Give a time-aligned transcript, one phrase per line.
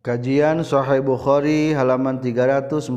[0.00, 2.88] Kajian Sahih Bukhari halaman 341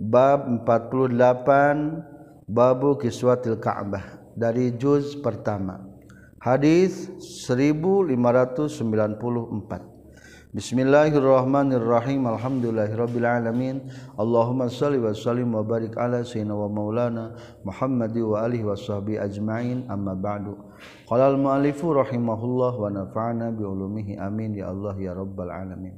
[0.00, 5.84] bab 48 babu kiswatil Ka'bah dari juz pertama.
[6.40, 9.95] Hadis 1594.
[10.56, 12.24] Bismillahirrahmanirrahim.
[12.32, 13.92] Alhamdulillahirabbil alamin.
[14.16, 19.84] Allahumma shalli wa sallim wa barik ala sayyidina wa maulana Muhammadi wa alihi washabi ajmain.
[19.84, 20.56] Amma ba'du.
[21.04, 24.16] Qala al muallifu rahimahullah wa nafa'ana bi ulumihi.
[24.16, 24.56] Amin.
[24.56, 25.92] Ya Allah ya rabbal alamin.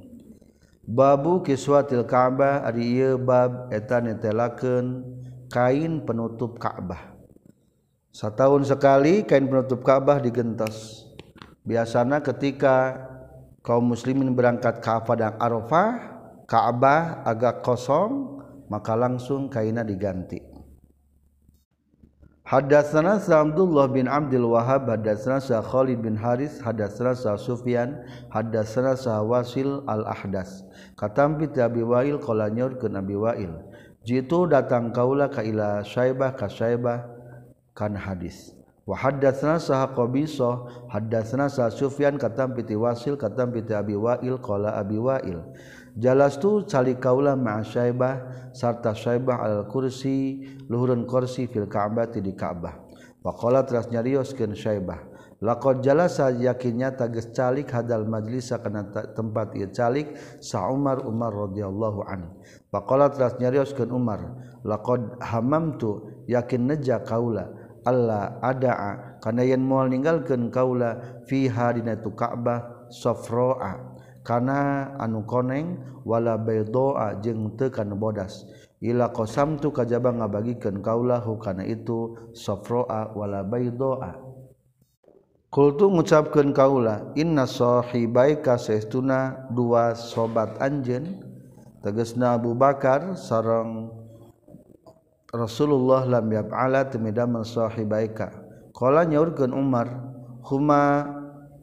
[0.82, 5.06] Babu kiswatil Ka'bah ari ieu bab eta netelakeun
[5.54, 7.14] kain penutup Ka'bah
[8.10, 11.06] Satahun sekali kain penutup Ka'bah digentos
[11.62, 13.06] biasana ketika
[13.68, 16.16] kaum muslimin berangkat ke padang Arafah,
[16.48, 18.40] Ka'bah agak kosong,
[18.72, 20.40] maka langsung kaina diganti.
[22.48, 29.20] Hadatsana Abdullah bin Abdul Wahhab hadatsana sa Khalid bin Haris hadatsana sa Sufyan hadatsana sa
[29.20, 30.64] Wasil al-Ahdas.
[30.96, 33.52] Katampi ti Abi Wa'il qala nyaurkeun Abi Wa'il.
[34.00, 37.04] Jitu datang kaula ka ila Syaibah ka Syaibah
[37.76, 38.57] kana hadis
[38.88, 44.96] Wahadatsna saha Qabisa hadatsna sa Sufyan katam piti Wasil katam piti Abi Wa'il qala Abi
[44.96, 45.44] Wa'il.
[45.92, 50.40] Jalastu cali kaula ma'a Syaibah sarta Syaibah al kursi
[50.72, 52.80] luhurun kursi fil Ka'bah di Ka'bah.
[53.20, 55.04] Wa qala teras nyarioskeun Syaibah
[55.38, 62.02] laqad jalasa yakinnya tages calik hadal majlisa kana tempat ieu calik sa Umar Umar radhiyallahu
[62.10, 62.34] an
[62.74, 64.34] wa qala teras nyarioskeun Umar
[64.66, 67.54] laqad hamamtu yakin neja kaula
[67.88, 69.16] Allah adaa.
[69.24, 77.16] Kana yen moal ninggalkeun kaula fiha dina tu Ka'bah safraa kana anu koneng wala baydoa
[77.24, 78.44] jeung teu kana bodas.
[78.84, 84.20] Ila qasamtu kajaba ngabagikeun kaula hukana itu safraa wala baydoa.
[85.48, 91.24] Kultu ngucapkeun kaula inna sahibaika saestuna dua sobat anjeun.
[91.78, 93.97] Tegasna Abu Bakar sareng
[95.28, 98.32] Rasulullah lam yab'ala temidamel sahibaika.
[98.72, 99.92] Qala nyaurkeun Umar
[100.48, 101.04] huma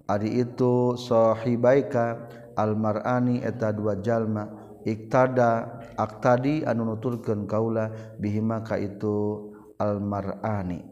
[0.05, 4.45] ari itu sahibaika almarani eta dua jalma.
[4.85, 7.89] Iktada aktadi anu nuturkeun kaula
[8.21, 9.49] bihima ka itu
[9.81, 10.85] almarani.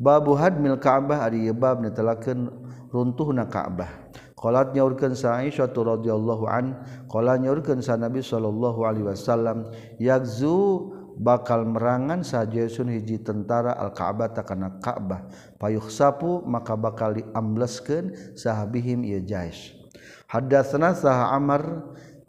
[0.00, 2.48] Babu hadmil ka'bah ari bab netelakeun
[2.88, 4.08] runtuhna ka'bah.
[4.32, 6.80] Qalat nyaurkeun sa Aisyah radhiyallahu an
[7.10, 9.68] qala nyaurkeun sa Nabi sallallahu alaihi wasallam
[10.00, 15.26] yakzu bakal merangan sajaun hiji tentara Al-ka'bah takana Ka'bah.
[15.58, 19.74] Payuh sapu maka bakal diambleskeun sahabihim ieu jais
[20.30, 21.82] hadatsna sah Amr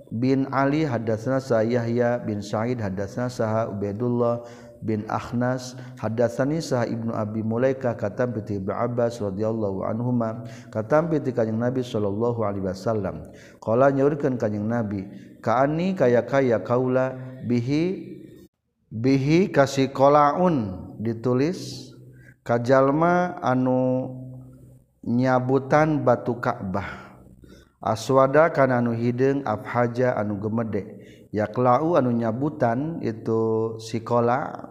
[0.10, 4.42] bin Ali hadatsna sah Yahya bin Sa'id hadatsna sah Ubaidullah
[4.80, 11.20] bin Akhnas hadatsani sah Ibnu Abi Mulaika katam bi Ibnu Abbas radhiyallahu anhuma katam bi
[11.20, 13.28] kanjeng Nabi sallallahu alaihi wasallam.
[13.60, 15.06] Qala nyaurkeun kanjeng Nabi
[15.44, 17.14] kaani kaya kaya kaula
[17.44, 18.19] bihi
[18.90, 21.94] bihi kasih kolaun ditulis
[22.42, 24.12] kajallma anu
[25.06, 27.22] nyabutan batu Ka'bah.
[27.80, 31.00] Aswada kana anu hidung abhaja anu gemede.
[31.32, 34.68] Yaklau anu nyabutan itu sikola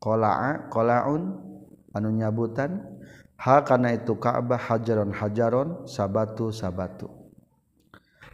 [0.00, 1.22] kolaun
[1.92, 2.80] anu nyabutan.
[3.36, 7.19] Ha kana itu Ka'bah hajaron hajaron sabatu sabatu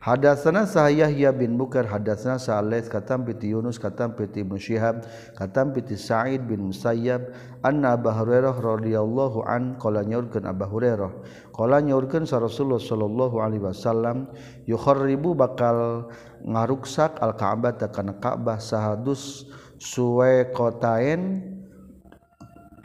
[0.07, 5.03] Hadasana sah Yahya bin Bukar hadasana sah Al-Laits katam piti Yunus katam piti Ibnu Syihab
[5.35, 7.35] katam piti Sa'id bin Musayyab
[7.67, 11.11] anna Abu Hurairah radhiyallahu an qala nyaurkeun Abu Hurairah.
[11.51, 14.31] Qala nyaurkeun sa Rasulullah sallallahu alaihi wasallam
[14.71, 16.07] yukharribu bakal
[16.39, 19.51] ngaruksak al-Ka'bah ta kana Ka'bah sahadus
[19.83, 21.51] suwe kotain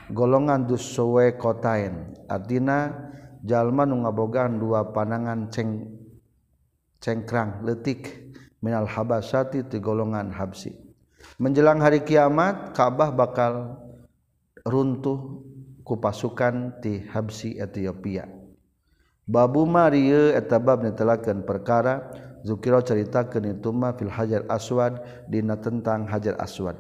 [0.09, 3.13] golongan dus suwe kotain artina
[3.45, 6.00] jalma nu ngabogaan dua panangan ceng
[7.01, 8.31] cengkrang letik
[8.61, 10.77] minal habasati ti golongan habsi
[11.41, 13.81] menjelang hari kiamat Ka'bah bakal
[14.61, 15.41] runtuh
[15.81, 18.29] ku pasukan ti habsi Ethiopia
[19.25, 20.85] babu marieu eta bab
[21.43, 24.97] perkara Zukiro ceritakeun itu mah fil Hajar Aswad
[25.29, 26.73] dina tentang Hajar Aswad.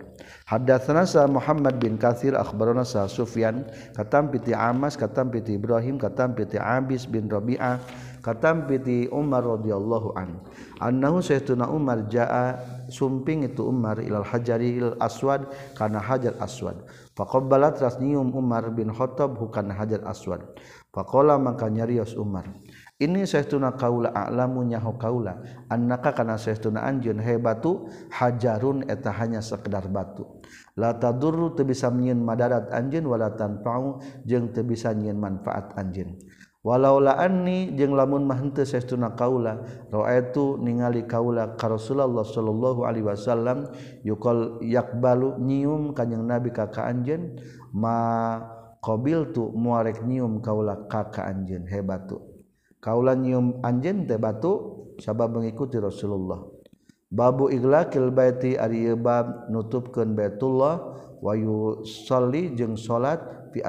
[0.49, 6.33] Hadatsana sa Muhammad bin Katsir akhbarana sa Sufyan katam piti Amas katam piti Ibrahim katam
[6.33, 7.77] piti Abis bin Rabi'ah
[8.21, 10.39] katam piti Umar radhiyallahu an.
[10.77, 16.77] Annahu sayyiduna Umar jaa sumping itu Umar ilal Hajaril Aswad kana Hajar Aswad.
[17.17, 20.45] Faqabbala rasnium Umar bin Khattab hukana Hajar Aswad.
[20.93, 22.45] Faqala maka nyarios Umar
[23.01, 25.41] ini saestuna kaula a'lamu nyaho kaula
[25.73, 30.29] annaka kana saestuna anjeun he batu hajarun eta hanya sekedar batu
[30.77, 36.13] la tadurru teu bisa nyieun madarat anjeun wala tanfa'u jeung teu bisa nyieun manfaat anjeun
[36.61, 43.65] walaulaani jeung lamun mahente seestuna kaula roaitu ningali kaula ka Rasulullah sallallahu alaihi wasallam
[44.05, 47.23] yukol yakbalu nyium kanyeng Nabi kakak anjen anjeun
[47.73, 47.97] ma
[48.81, 49.49] qabiltu?
[49.57, 52.17] Muarek nyium kaula kakak anjen anjeun he batu.
[52.81, 54.53] Kaula nyium anjeun teh batu
[55.01, 56.45] sabab mengikuti Rasulullah.
[57.11, 60.79] Babu iglaqil baiti ari bab nutupkeun Baitullah
[61.19, 63.19] wayu sholli jeung salat
[63.51, 63.59] fi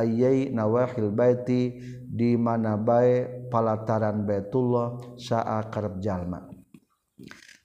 [0.54, 1.74] nawahil baiti
[2.12, 6.44] di mana bae palataran Baitullah sa'a karep jalma.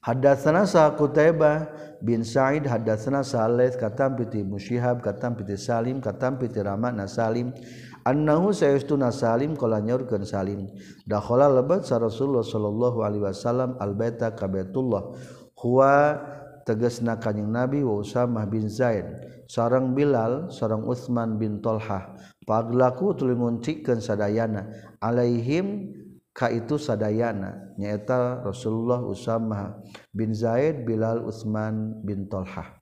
[0.07, 1.67] Hadatsana sa Qutaibah
[1.99, 7.51] bin Sa'id hadatsana Salih katam piti Musyihab katam piti Salim katam piti Rama na Salim.
[8.07, 10.63] Annahu sayastuna Salim qala nyaurkeun Salim.
[11.03, 15.11] Dakhala lebat sa Rasulullah sallallahu alaihi wasallam al baita ka Baitullah.
[15.59, 16.23] Huwa
[16.63, 19.03] tegasna kanjing Nabi wa Usamah bin Zaid
[19.51, 22.15] sareng Bilal sareng Utsman bin Tolhah.
[22.47, 23.35] paglaku tuluy
[23.99, 24.71] sadayana.
[25.03, 25.91] Alaihim
[26.31, 27.75] ka itu sadayana.
[27.75, 29.83] Nyaeta Rasulullah Usama
[30.15, 32.79] bin Zaid Bilal Utsman bin Talha.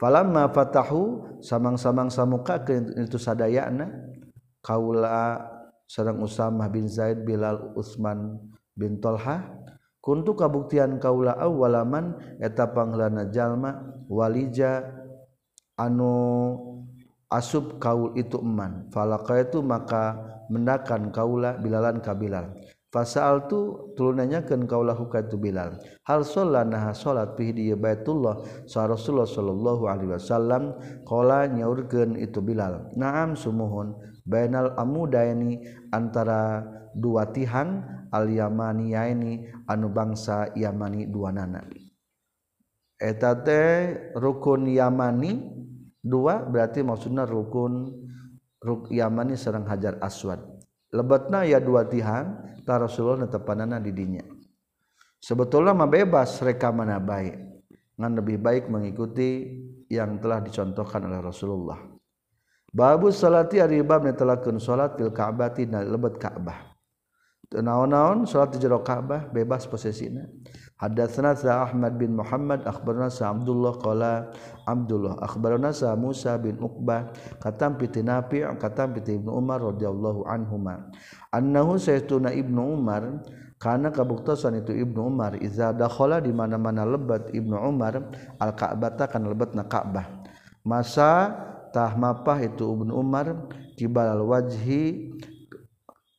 [0.00, 2.62] Falamma fatahu samang-samang samuka
[2.96, 3.90] itu sadayana
[4.64, 5.44] kaula
[5.84, 8.40] sareng Usama bin Zaid Bilal Utsman
[8.72, 9.60] bin Talha
[10.00, 14.88] kuntu kabuktian kaula awalaman eta panglana jalma walija
[15.76, 16.56] anu
[17.30, 18.90] asub kaul itu eman.
[18.90, 20.18] Falaka itu maka
[20.50, 22.50] mendakan kaula bilalan kabilal
[22.90, 25.78] fasal tu tulunannya kan kaulah hukatu bilal.
[26.02, 30.74] Hal sholat nah sholat pih di baitullah sa rasulullah sallallahu alaihi wasallam
[31.06, 32.90] qala nyaurkeun itu bilal.
[32.98, 33.94] Naam sumuhun.
[34.26, 35.62] Bainal amudaini
[35.94, 41.62] antara dua tihan al yamaniyaini anu bangsa yamani dua nana
[43.00, 45.40] eta teh rukun yamani
[46.00, 47.92] dua berarti maksudnya rukun
[48.60, 50.40] ruk Yamani serang Hajar Aswad.
[50.90, 54.24] Lebatna ya dua tihan ta Rasulullah netepanana di dinya.
[55.20, 57.36] Sebetulnya mah bebas reka mana baik.
[58.00, 59.60] Ngan lebih baik mengikuti
[59.92, 61.78] yang telah dicontohkan oleh Rasulullah.
[62.70, 65.52] Babu salati ari bab netelakeun salat fil Ka'bah
[65.84, 66.72] lebat Ka'bah.
[67.50, 70.22] Naon-naon salat di jero Ka'bah bebas posesina.
[70.80, 74.32] Hadatsana sa Ahmad bin Muhammad akhbarana sa Abdullah qala
[74.64, 80.88] Abdullah akhbarana sa Musa bin Uqbah katam piti Nafi' katam piti Ibnu Umar radhiyallahu anhuma.
[81.36, 83.20] Annahu saytuna Ibnu Umar
[83.60, 88.00] karena kabuktosan itu Ibnu Umar iza dakhala di mana-mana lebat Ibnu Umar
[88.40, 90.24] al Ka'bah kan lebatna Ka'bah.
[90.64, 91.28] Masa
[91.76, 95.12] tah mapah itu Ibnu Umar kibal wajhi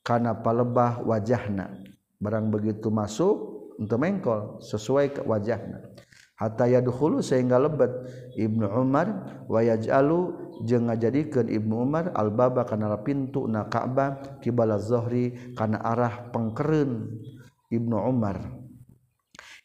[0.06, 1.82] karena palebah wajahna.
[2.22, 5.82] Barang begitu masuk untuk mengkol sesuai ke wajahna
[6.42, 7.94] hatta yadkhulu sehingga lebat.
[8.34, 9.08] Ibnu Umar
[9.46, 16.34] wa yaj'alu jeung ngajadikeun Ibnu Umar albaba kana pintu na Ka'bah kibala zuhri kana arah
[16.34, 17.22] pengkereun
[17.70, 18.58] Ibnu Umar.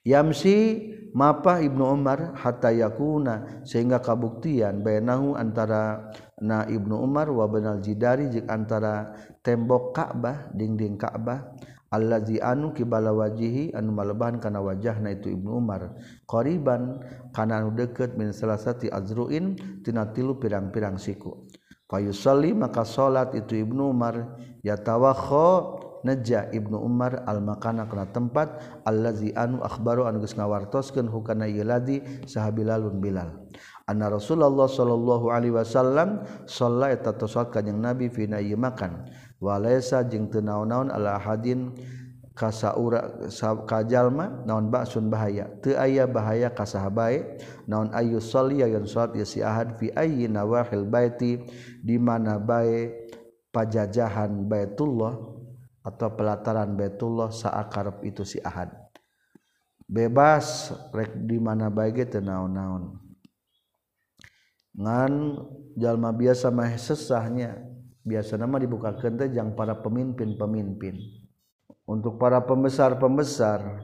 [0.06, 0.86] Yamsi
[1.16, 8.30] mapa Ibnu Umar hatta yakuna sehingga kabuktian bainahu antara na Ibnu Umar wa banal jidari
[8.30, 11.56] jeung antara tembok Ka'bah dinding Ka'bah
[11.90, 15.94] allazi anu kibala wajihi anu malebahan kana wajahna itu Ibnu Umar.
[16.26, 19.56] Qariban kana anu deukeut min salasati azruin
[19.86, 21.46] tina tilu pirang-pirang siku.
[21.86, 24.34] Fayusalli maka salat itu Ibnu Umar.
[24.66, 28.82] Yatawakha neja Ibnu Umar al makana kana tempat.
[28.82, 33.30] Allazi anu akhbaru anu geus ngawartoskeun hukana yeladi sahabilalun bilal.
[33.86, 39.06] anna Rasulullah sallallahu alaihi wasallam sholla eta salat kanjing Nabi fina ieu makan.
[39.38, 41.70] Wa laisa jeung teu naon-naon ala hadin
[42.34, 43.30] kasaura
[43.64, 45.46] kajalma naon ba'sun bahaya.
[45.62, 47.38] Teu aya bahaya ka sahabae
[47.70, 51.38] naon ayu sholli yen salat ieu si ahad fi ayyi nawahil baiti
[51.78, 53.06] di mana bae
[53.54, 55.14] pajajahan Baitullah
[55.86, 58.68] atau pelataran Baitullah saakarep itu si ahad.
[59.86, 63.05] Bebas rek di mana bae teu naon-naon.
[64.76, 65.40] ngan
[65.76, 67.56] jalma biasa mah sesahnya.
[68.06, 70.94] Biasa nama dibuka kente yang para pemimpin-pemimpin.
[71.90, 73.82] Untuk para pembesar-pembesar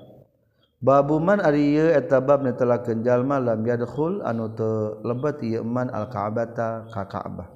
[0.82, 6.06] babuman ari ieu eta bab netelakeun jalma lam yadkhul anu teu lebet ieu man al
[6.10, 7.50] ka'bata ka Ka'bah.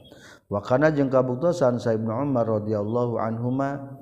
[0.47, 3.99] Wa kana jeung kabuktosan sa Ibnu Umar radhiyallahu anhuma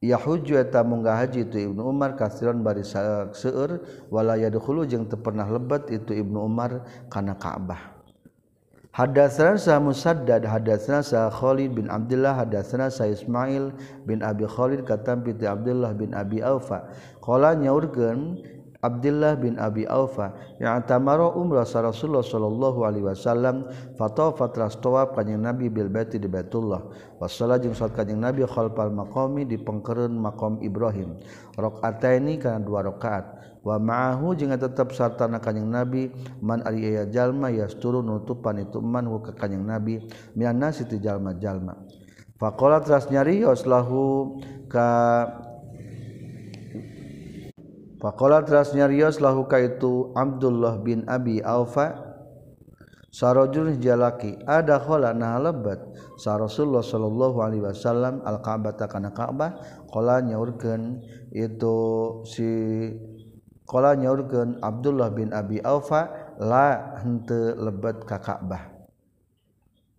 [0.00, 5.92] Yahujueta munggah haji itu Ibnu Umar kasiran bari seueur wala yadkhulu jeung teu pernah lebet
[5.92, 8.00] itu Ibnu Umar kana Ka'bah.
[8.96, 13.76] Hadatsana sa Musaddad hadatsana sa Khalid bin Abdullah hadatsana sa Ismail
[14.08, 16.88] bin Abi Khalid katam bi Abdullah bin Abi Aufa.
[17.20, 18.40] Qala nyaurkeun
[18.80, 23.68] Abdullah bin Abi Alfa yang tamaro umrah sa Rasulullah sallallahu alaihi wasallam
[24.00, 26.88] fatafat rastawab kanjing Nabi bil baiti di Baitullah.
[27.20, 31.20] Wasalla jeung salat kanjing Nabi khalfal maqami di pengkereun maqam Ibrahim.
[31.60, 33.36] Rakaataini kana dua rakaat.
[33.60, 36.08] Wa ma'ahu jeung tetep sarta na kanjing Nabi
[36.40, 40.00] man ari aya jalma yasturu nutupan itu man ka kanjing Nabi
[40.32, 41.76] mianna siti jalma-jalma.
[42.40, 44.40] Faqala tras nyarios lahu
[44.72, 44.88] ka
[48.00, 52.16] Pakola teras nyarios lahu kaitu Abdullah bin Abi Aufa
[53.12, 55.84] sarojul jalaki ada khola nah lebat?
[56.16, 59.84] Sa Rasulullah sallallahu alaihi wasallam al Ka'bah kana Ka'bah?
[59.92, 61.04] Qala nyaurkeun
[61.36, 61.76] itu
[62.24, 62.48] si
[63.68, 66.08] qala nyaurkeun Abdullah bin Abi Aufa
[66.40, 68.64] la henteu lebat ka Ka'bah.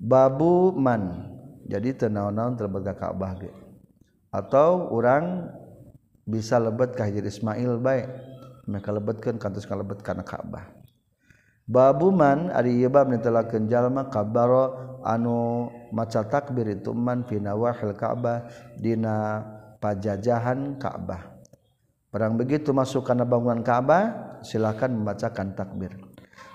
[0.01, 1.29] Babu man
[1.70, 3.53] jadi tenaon-naon terbaga Ka'bah ge?
[4.34, 5.53] Atau orang
[6.25, 8.07] bisa lebet Kahjir Ismail baik
[8.69, 10.69] mereka lebetkan kantus kalebet karena Ka'bah
[11.65, 18.45] babuman ari ieu bab nitelakeun jalma kabaro anu maca takbir itu man fi wahil Ka'bah
[18.77, 19.41] dina
[19.81, 21.41] pajajahan Ka'bah
[22.11, 26.11] perang begitu masuk karena bangunan Ka'bah silakan membacakan takbir.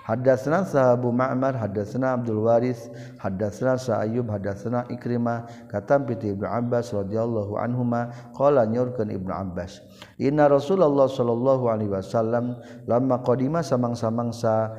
[0.07, 2.87] Hadasna sahabu Ma'mar, hadasna Abdul Waris,
[3.19, 9.83] hadasna Sa'ayub, hadasna Ikrimah, katam piti Ibnu Abbas radhiyallahu anhuma, qala nyurkeun Ibnu Abbas.
[10.15, 12.55] Inna Rasulullah sallallahu alaihi wasallam
[12.87, 14.71] lamma qadima samang-samangsa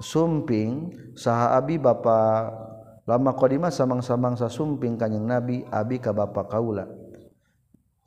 [0.00, 2.48] sumping saha abi bapa
[3.04, 6.88] lama qadima samang-samangsa sumping kanjing Nabi abi ka bapa kaula.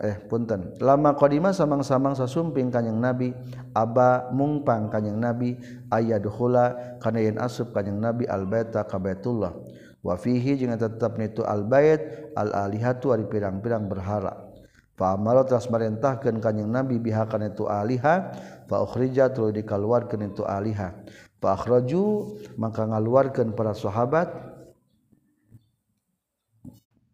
[0.01, 0.74] Eh punten.
[0.81, 3.38] Lama qadima samang-samang sasumping kanjing nabi
[3.77, 5.62] aba mungpang kanjing nabi
[5.93, 9.53] ayaduhula kana yen asup kanjing nabi al baita ka baitullah.
[10.01, 14.50] Wa fihi jeung tetep nitu al bait al alihatu ari pirang-pirang berhala
[14.98, 18.34] fa amara teras marentahkeun kanjing nabi biha kana itu aliha
[18.65, 21.05] fa ukhrija tuluy dikaluarkeun itu aliha
[21.38, 24.50] fa akhraju maka ngaluarkeun para sahabat.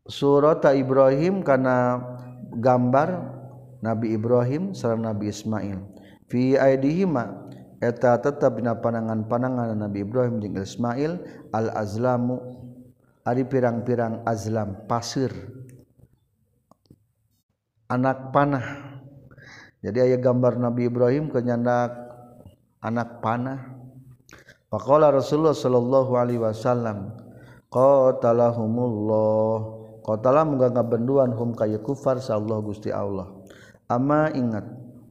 [0.07, 1.99] Surat Ibrahim kana
[2.57, 3.37] gambar
[3.81, 5.77] Nabi Ibrahim sareng Nabi Ismail.
[6.27, 7.47] Fi aidihima
[7.77, 11.21] eta tetap dina panangan-panangan Nabi Ibrahim jeung Ismail
[11.53, 12.41] al azlamu
[13.23, 15.29] ari pirang-pirang azlam pasir.
[17.87, 18.99] Anak panah.
[19.79, 21.95] Jadi aya gambar Nabi Ibrahim kenyandak
[22.83, 23.79] anak panah.
[24.67, 27.15] Faqala Rasulullah sallallahu alaihi wasallam
[27.71, 33.27] qatalahumullah muga ngabenduan hum kay kufar Allah Gusti Allah.
[33.91, 34.63] Ama ingat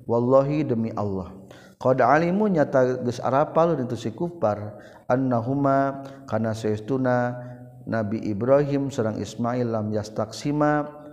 [0.09, 1.37] walli demi Allah.
[1.77, 7.37] Qada alimu nyata geus arapal itu si kufar annahuma kana saestuna
[7.85, 11.05] Nabi Ibrahim serang Ismail lam yastaksima.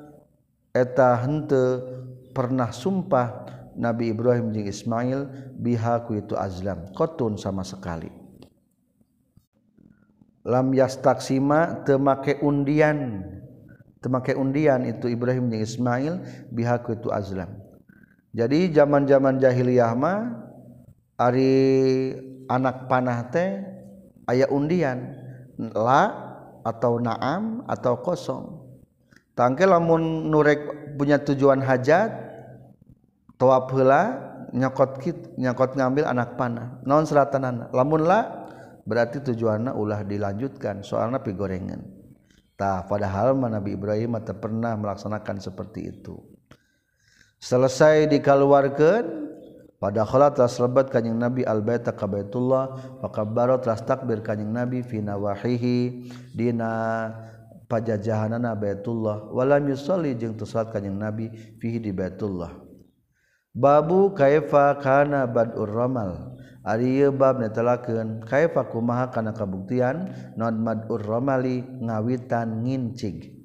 [0.71, 1.83] Eta hente
[2.31, 5.19] pernah sumpah Nabi Ibrahim jeung Ismail
[5.59, 6.87] bihaku itu azlam.
[6.95, 8.09] Qatun sama sekali.
[10.47, 13.27] Lam yastaksima teu make undian
[14.03, 16.13] memakai undian itu Ibrahim yang Ismail
[16.51, 17.49] bihaku itu azlam.
[18.33, 20.19] Jadi zaman-zaman jahiliyah mah
[21.15, 21.55] ari
[22.49, 23.63] anak panah teh
[24.27, 25.23] aya undian.
[25.57, 26.09] La
[26.65, 28.45] atau naam atau kosong.
[29.37, 32.09] Tangke lamun nurek punya tujuan hajat
[33.37, 34.17] tawaf heula
[34.49, 36.81] nyokot kit nyokot ngambil anak panah.
[36.83, 38.43] Non seratan lamun la
[38.83, 42.02] berarti tujuannya ulah dilanjutkan soalnya pigorengan
[42.53, 46.21] Tah padahal mah Nabi Ibrahim tak pernah melaksanakan seperti itu.
[47.41, 49.03] Selesai dikeluarkan
[49.83, 52.71] pada khala telah selebat kanjing Nabi al-baita ka Baitullah
[53.03, 57.11] wa kabbaro telah takbir kanjing Nabi fi nawahihi dina
[57.67, 61.27] pajajahanana Baitullah walam yusolli jeung teu salat kanjing Nabi
[61.59, 62.63] fihi di Baitullah.
[63.51, 68.23] Babu kaifa kana bad'ur ramal Ari bab netelakeun.
[68.23, 73.35] Kaifa kumaha kana kabuktian non mad'ur ramali ngawitan ngincig.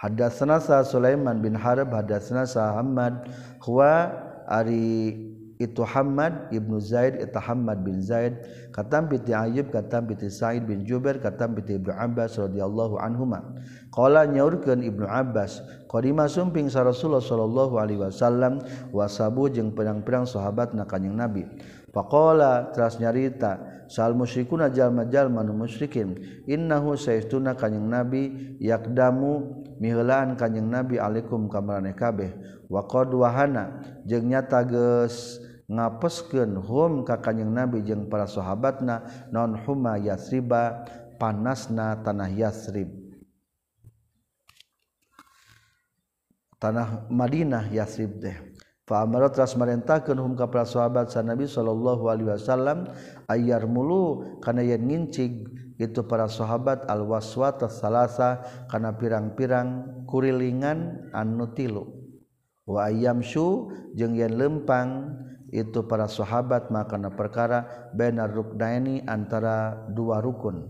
[0.00, 3.28] Hadatsana sa Sulaiman bin Harb hadatsana sa Hamad
[3.60, 4.12] huwa
[4.48, 5.12] ari
[5.60, 8.40] itu Hamad ibnu Zaid itu Hamad bin Zaid.
[8.72, 13.44] Katam piti Ayub katam piti Sa'id bin Jubair katam piti Ibnu Abbas radhiyallahu anhuma.
[13.92, 18.62] Qala nyaurkeun Ibnu Abbas qadima sumping sa Rasulullah sallallahu alaihi wasallam
[18.94, 21.44] wasabu jeung pedang-pedang sahabat na kanjing Nabi.
[21.90, 26.14] Pakola teras nyarita sal musyrikuna jalma jalma nu musyrikin.
[26.46, 32.30] Innahu saistuna kanjing nabi yakdamu miheulaan kanjing nabi alaikum kamarane kabeh.
[32.70, 39.58] Wa qad wahana jeung nyata geus ngapeskeun hum ka kanjing nabi jeung para sahabatna non
[39.66, 40.86] huma yasriba
[41.18, 43.00] panasna tanah yasrib.
[46.60, 48.20] Tanah Madinah Yasrib
[48.90, 52.90] Fa'amara teras merintahkeun hum ka para sahabat sa Nabi sallallahu alaihi wasallam
[53.30, 55.46] ayar mulu kana yang ngincig
[55.78, 61.86] itu para sahabat al waswata salasa kana pirang-pirang kurilingan anu tilu.
[62.66, 65.22] Wa ayyamsyu jeung yen lempang
[65.54, 70.66] itu para sahabat makana perkara benar ruknaini antara dua rukun.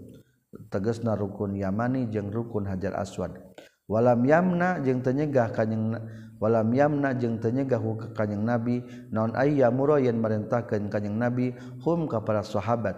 [0.68, 3.32] Tegasna rukun yamani jeung rukun hajar aswad.
[3.88, 5.96] Walam yamna jeung tenyegah kanjing
[6.40, 8.82] walam yamna jeung tenyegah ke kanyang nabi.
[9.12, 11.52] Naon ayya muro yen merintahkeun kanyang nabi
[11.84, 12.96] hum ka para sahabat.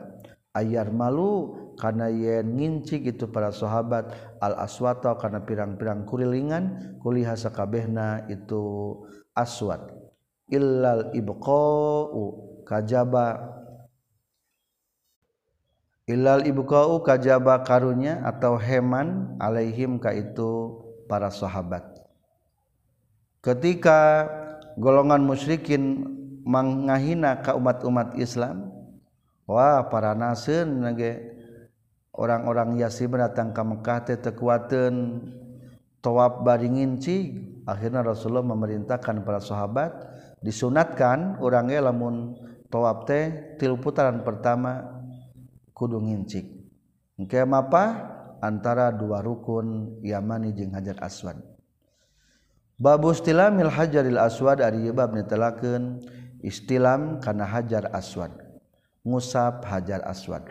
[0.54, 4.14] Ayar malu kana yen ngincik itu para sahabat.
[4.38, 8.96] Al aswata kana pirang-pirang kurilingan kuliha sakabehna itu
[9.34, 9.90] aswad
[10.46, 12.24] illal ibqa'u
[12.62, 13.58] kajaba.
[16.06, 21.91] Illal ibqa'u kajaba karunya atau heman alaihim ka itu para sahabat
[23.42, 24.30] ketika
[24.78, 26.06] golongan musyrikin
[26.46, 28.70] menghina ka umat-umat Islam
[29.50, 30.86] wah para nasen
[32.14, 35.26] orang-orang Yasi datang ke Mekah teh tekuaten
[35.98, 37.34] tawab baringinci
[37.66, 39.90] akhirnya Rasulullah memerintahkan para sahabat
[40.42, 42.38] disunatkan orangnya lamun
[42.70, 45.02] tawab teh tilu putaran pertama
[45.74, 46.46] kudu ngincik
[47.18, 47.84] engke apa
[48.38, 51.51] antara dua rukun Yamani jeung Hajar Aswad
[52.82, 56.02] babu istilamil hajaril aswad ari bab netelakeun.
[56.42, 58.34] Istilam kana hajar aswad.
[59.06, 60.42] Ngusap hajar aswad.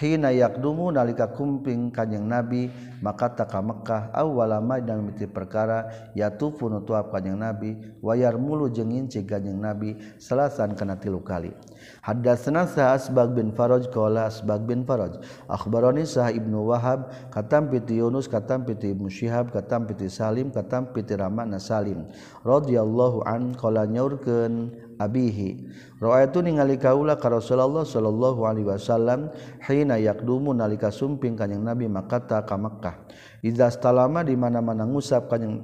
[0.00, 2.66] hina yakdumu nalika kumping kanjeng nabi
[2.98, 9.30] maka taka Mekkah awalama dan miti perkara yatufu nutuap kanjeng nabi wayar mulu jengin cik
[9.30, 11.54] kanjeng nabi selasan kena tilu kali.
[12.00, 18.00] Hadatsana Sa'ad Asbag bin Faraj qala Asbag bin Faraj akhbarani sah ibnu Wahab katam piti
[18.00, 22.08] Yunus katam piti Ibnu Syihab katam piti Salim katam piti Ramana Salim
[22.40, 25.50] radhiyallahu an qala nyaurkeun abihi.
[25.98, 29.32] Itu ningali kaula ka Rasulullah sallallahu Alaihi Wasallam
[29.64, 33.08] hina yakdumu nalika sumping kanjing nabi makata ka Makkah.
[33.40, 35.60] Idza stalama di mana-mana ngusap kanjing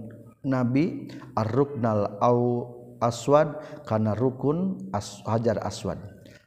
[0.47, 2.69] nabi arruknal au
[3.01, 5.99] aswad kana rukun as, hajar aswad.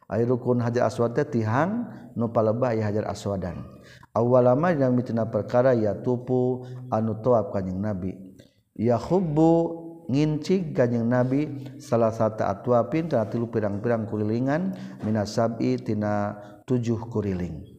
[0.10, 3.66] Air rukun hajar aswad teh tihang nu palebah ya hajar aswadan.
[4.14, 8.14] Awalama yang mitina perkara ya tupu anu toab kanjing nabi.
[8.74, 17.12] Ya hubbu ngincik kajjeng nabi salah satu atwa pinta tilu pirang-pirang kurilingan Minasabi tina tujuh
[17.12, 17.73] kuriling.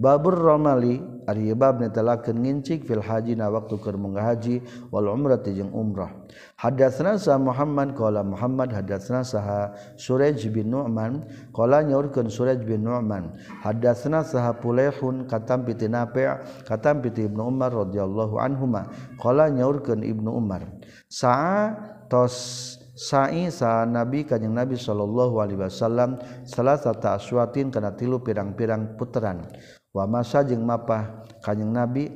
[0.00, 0.96] Babur Romali
[1.28, 6.08] ari bab netelakeun ngincik fil haji na waktu keur haji wal umrah jeung umrah.
[6.56, 13.36] Hadatsna sa Muhammad qala Muhammad hadatsna saha Suraj bin Nu'man qala nyaurkeun Suraj bin Nu'man.
[13.60, 18.88] Hadatsna saha Pulaihun katam piti Nafi' katam piti Ibnu Umar radhiyallahu anhuma.
[19.20, 20.64] Qala nyaurkeun Ibnu Umar
[21.12, 21.76] sa'a
[22.08, 29.00] tos sai sa nabi kanjeng nabi sallallahu alaihi wasallam salah satu aswatin kana tilu pirang-pirang
[29.00, 29.48] puteran
[29.90, 32.10] wa masa jeung mapah kanjing nabi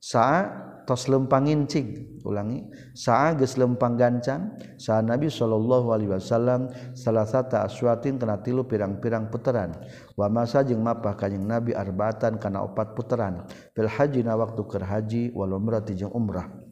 [0.00, 0.48] sa
[0.84, 2.60] tos lempang incing ulangi
[2.92, 9.72] sa geus lempang gancang sa nabi sallallahu alaihi wasallam salasata aswatin kana tilu pirang-pirang puteran.
[10.16, 13.48] Wa masa jeung mapah kanjing nabi arbatan kana opat puteran.
[13.72, 16.63] Fil haji na waktu ker haji wal umrah jeung umrah.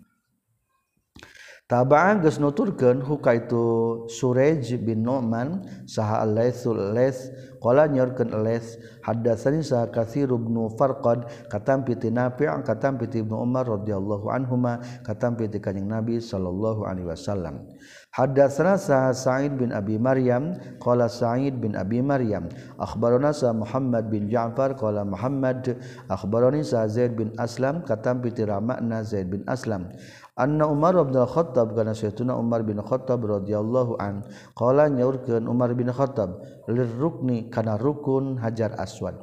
[1.73, 7.33] Taba'an geus nuturkeun hukaitu Surej bin Nu'man saha Al-Laitsul Lais
[7.65, 13.65] qala nyorkeun Al-Lais haddatsani saha Katsir bin Farqad katam piti Nafi' katam piti Ibnu Umar
[13.65, 17.65] radhiyallahu anhuma katam piti Kanjeng Nabi sallallahu alaihi wasallam.
[18.13, 22.53] Haddatsana saha Sa'id bin Abi Maryam qala Sa'id bin Abi Maryam.
[22.77, 25.81] Akhbarana saha Muhammad bin Ja'far qala Muhammad.
[26.13, 29.89] Akhbarani saha Zaid bin Aslam katam piti Rama'na Zaid bin Aslam.
[30.37, 34.25] anna Umar bin Khattab kana saytuna Umar bin Khattab radhiyallahu an
[34.57, 39.17] qala nyaurkeun Umar bin Khattab lirrukni kana rukun Hajar Aswad.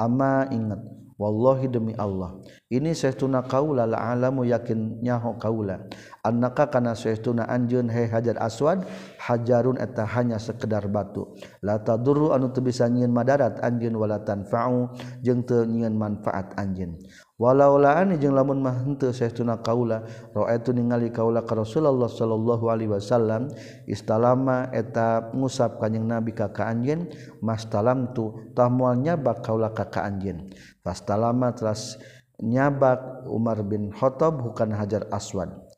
[0.00, 0.80] Amma ingat
[1.20, 2.40] wallahi demi Allah
[2.72, 5.84] ini saytuna qaula la alamu yakin nyaho qaula
[6.26, 8.84] annaka kana suestuna anjeun he hajar aswad
[9.20, 11.36] hajarun eta hanya sekedar batu.
[11.64, 14.92] La tadurru anu teu bisa nyieun madarat anjeun wala tanfa'u
[15.24, 17.00] jeung teu nyieun manfaat anjeun.
[17.40, 20.04] Walaulaan jeung lamun mah henteu saestuna kaula
[20.36, 23.48] raaitu ningali kaula ka Rasulullah sallallahu alaihi wasallam
[23.88, 27.08] istalama eta ngusap kanjing Nabi ka ka anjeun
[27.40, 30.52] mastalam tu tah moal nyabak kaula ka ka anjeun.
[30.84, 31.96] Fastalama teras
[32.40, 35.69] nyabak Umar bin Khattab bukan Hajar Aswad.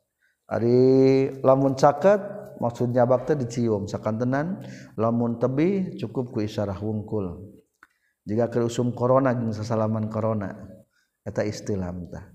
[0.53, 2.21] Ari lamun caket
[2.61, 4.61] maksudnya bakte dicium sakantenan
[5.01, 7.57] lamun tebih cukup ku isyarah wungkul.
[8.29, 10.53] Jika keusum corona jeung sasalaman corona
[11.25, 12.29] eta istilah tah.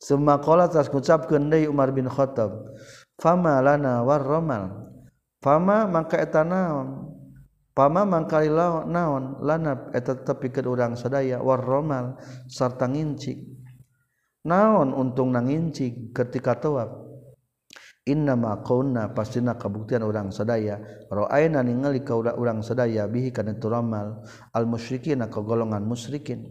[0.00, 2.48] Semua qala tas deui Umar bin Khattab,
[3.20, 4.88] "Fama lana war ramal."
[5.44, 7.12] Fama mangka eta naon?
[7.76, 8.40] Fama mangka
[8.88, 9.40] naon?
[9.44, 12.16] Lana eta tepikeun urang sadaya war ramal
[12.48, 13.36] sarta ngincik.
[14.48, 17.09] Naon untung nangincik ketika tawaf
[18.06, 20.80] innama qaunna pastina kabuktian urang sadaya.
[21.10, 26.46] Ra'aina ningali ka urang sadaya bihi kana turamal al musyrikin ka golongan musyrikin.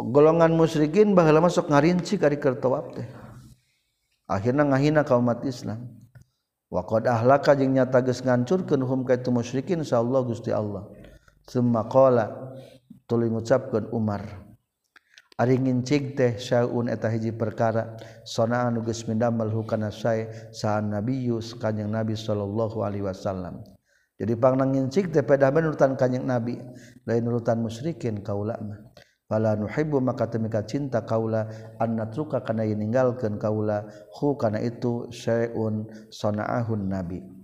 [0.00, 3.04] Golongan musyrikin baheula masuk ngarinci ari tawaf teh.
[4.30, 5.90] Akhirna ngahina ka umat Islam.
[6.70, 10.86] Wa qad ahlaka jeung nyata geus ngancurkeun hum ka itu musyrikin insyaallah Gusti Allah.
[11.44, 12.54] Summa qala
[13.10, 14.49] tuluy ngucapkeun Umar.
[15.48, 17.96] ngincik teh syaun eta hiji perkara.
[18.28, 23.64] Sonaan geus mindamel hukana sae saan nabius kanjing nabi sallallahu alaihi wasallam.
[24.20, 26.60] Jadi pang ngincik teh pedah nurutan kanjing nabi.
[27.08, 28.84] Lain nurutan musyrikin kaula mah.
[29.30, 31.48] Wala nuhibbu maka temika cinta kaula
[31.80, 33.88] an natruka kana ninggalkeun kaula.
[34.20, 37.39] Hu kana itu syaun sanaahun nabi.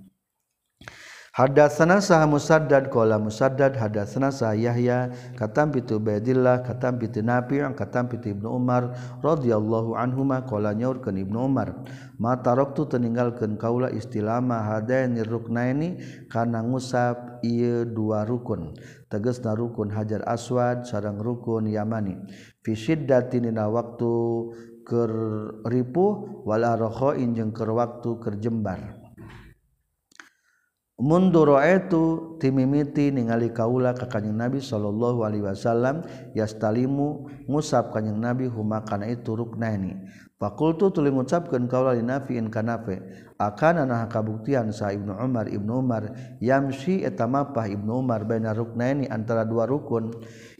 [1.37, 8.09] Hadatsana sah Musaddad qala Musaddad hadatsana sah Yahya katam pitu Ubaidillah katam pitu Nafi' katam
[8.09, 11.85] pitu Ibnu Umar radhiyallahu anhuma qala nyaurkeun Ibnu Umar
[12.17, 16.01] ma taraktu teninggalkeun kaula istilama hadaini ruknaini
[16.33, 18.73] kana ngusap ieu dua rukun.
[19.13, 22.17] Tegesna rukun Hajar Aswad sareng rukun Yamani.
[22.65, 24.13] Fi syiddatin waktu
[24.89, 25.13] keur
[25.69, 28.41] ripuh wala rakhain jeung keur waktu keur
[30.97, 36.01] mundur itu timimiti ningali kaula ka kanjeng Nabi sallallahu alaihi wasallam
[36.33, 39.93] yastalimu ngusap kanjeng Nabi huma kana itu ruknaini
[40.41, 46.09] fakultu tuluy ngucapkeun kaula li nafiin kanafe akan nah kabuktian sa Ibnu Umar Ibnu Umar
[46.41, 50.13] yamsi etamapah Ibnu Umar baina ruknaini antara dua rukun.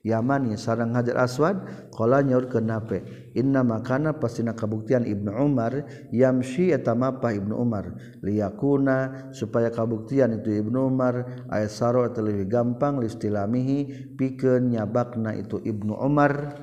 [0.07, 3.03] Yamani sarang Hajar Aswad qala nyaurkeun nape
[3.35, 5.83] inna makana pastina kabuktian Ibnu Umar
[6.15, 7.91] yamsi etamapah Ibnu Umar
[8.23, 15.99] liyakuna supaya kabuktian itu Ibnu Umar aysaro eta leuwih gampang listilamihi pikeun nyabakna itu Ibnu
[15.99, 16.55] Umar.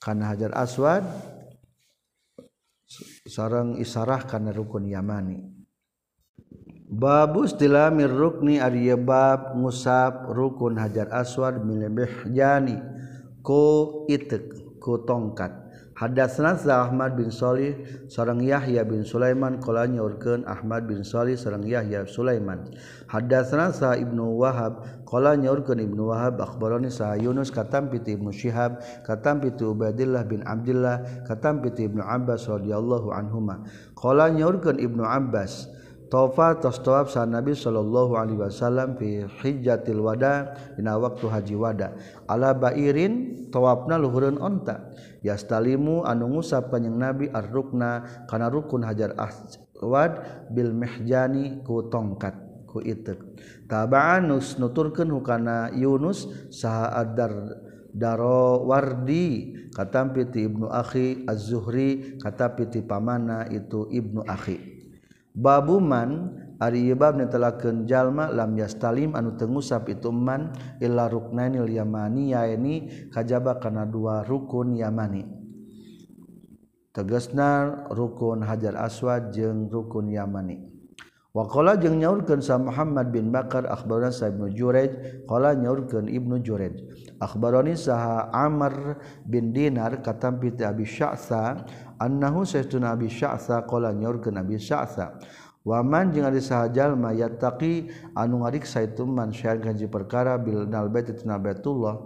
[0.00, 1.04] Kana Hajar Aswad
[3.28, 5.40] sarang isarah kana rukun Yamani.
[6.90, 13.62] Babus tilamir rukni aryabab musab ngusap rukun Hajar Aswad milebeh ko ku
[14.10, 15.69] itek ku tongkat.
[16.00, 17.76] Hadasna Ahmad bin Solih
[18.08, 22.72] seorang Yahya bin Sulaiman kala nyaurkeun Ahmad bin Solih seorang Yahya Sulaiman.
[23.04, 28.80] Hadasna sa Ibnu Wahab kala nyaurkeun Ibnu Wahab akhbarani sa Yunus katam piti Ibnu Syihab
[29.04, 33.68] katam piti Ubaidillah bin Abdullah katam piti Ibnu Abbas radhiyallahu anhuma.
[33.92, 35.68] Kala nyaurkeun Ibnu Abbas
[36.10, 41.94] Taufa tos tawaf sa Nabi sallallahu alaihi wasallam fi hijjatil wada dina waktu haji wada.
[42.26, 44.90] Ala bairin tawafna luhureun onta.
[45.20, 50.20] yastalimu anu ngusap kanjing nabi ar-rukna kana rukun hajar aswad
[50.52, 53.18] bil mihjani ku tongkat ku itek
[53.66, 57.34] taba'an nuturkeun hukana Yunus saha ad-dar
[57.90, 64.58] daro wardi kata piti ibnu akhi az-zuhri kata piti pamana itu ibnu akhi.
[65.30, 73.08] Babuman Ariyebab netelakeun jalma lam yastalim anu teu ngusap itu man illa ruknainil yamani yaeni
[73.08, 75.24] kajaba kana dua rukun yamani.
[76.92, 80.70] Tegasna rukun Hajar Aswad jeung rukun yamani.
[81.30, 86.74] Wakola jeung nyaurkeun sa Muhammad bin Bakar akhbarana sa Ibnu Jurej qala nyaurkeun Ibnu Jurej
[87.22, 91.62] akhbarani saha Amr bin Dinar katampi ti Abi Sya'sa
[92.02, 95.22] annahu sayyiduna Abi Sya'sa qala nyaurkeun Abi Sya'sa
[95.64, 101.12] waman jeung ari sahajallma yattaqi anu ngariksa itu man syai'an kanji perkara bil nal baiti
[101.16, 101.96] baitullah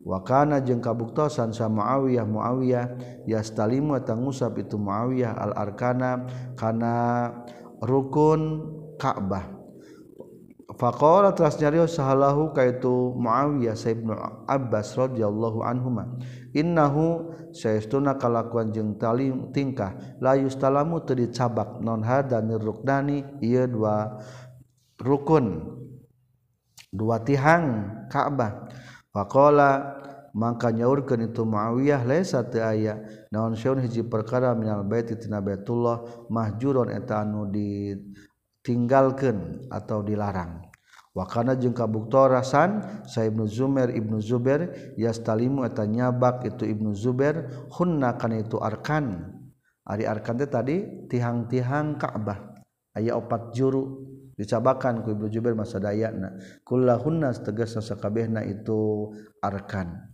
[0.00, 2.86] wa kana jeung kabuktosan sa Muawiyah Muawiyah
[3.28, 6.24] yastalimu tangusap itu Muawiyah al arkana
[6.56, 6.96] kana
[7.84, 9.59] rukun Ka'bah.
[10.80, 14.16] Faqala teras nyarios sahalahu kaitu Muawiyah Ibnu
[14.48, 16.16] Abbas radhiyallahu anhuma.
[16.56, 19.92] Innahu saestuna kalakuan jeung talim tingkah
[20.24, 24.24] la yustalamu teu dicabak non hada nirukdani ieu dua
[24.96, 25.68] rukun
[26.88, 28.72] dua tihang Ka'bah.
[29.12, 30.00] Faqala
[30.32, 36.24] maka nyaurkeun itu Muawiyah laisa teu aya naon syaun hiji perkara minal baiti tina Baitullah
[36.32, 40.69] mahjuron eta anu ditinggalkeun atau dilarang.
[41.20, 48.16] wakana jeung kabuktorasan sa Ibnu Zumer Ibnu Zubair yastalimu eta nyabak itu Ibnu Zubair hunna
[48.16, 49.36] kana itu arkan.
[49.84, 50.76] Ari arkan teh tadi
[51.12, 52.56] tihang-tihang Ka'bah.
[52.96, 56.40] Aya opat juru dicabakan ku Ibnu Zubair masa dayana.
[56.64, 59.12] Kullahunna tegasna sakabehna itu
[59.44, 60.09] arkan.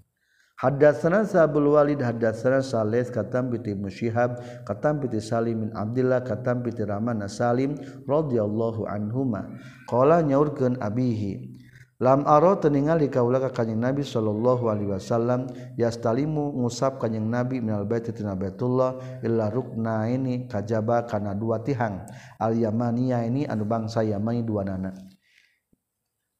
[0.56, 6.80] Hadatsana Sabul Walid hadatsana Salih katam piti Musyihab katam piti Salim bin Abdullah katam piti
[6.80, 7.76] Ramana Salim
[8.08, 9.52] radhiyallahu anhuma.
[9.84, 11.60] Qala nyaurkeun abihi
[12.00, 15.44] lam aro teningali kaula ka kanjing Nabi sallallahu alaihi wasallam
[15.76, 22.08] yastalimu ngusap kanjing Nabi minal baiti tina Baitullah illa ruknaini kajaba kana dua tihang
[22.40, 24.96] al yamaniyah ini anu bangsa Yamani dua nana.